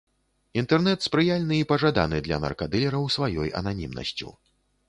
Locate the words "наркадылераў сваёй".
2.47-3.55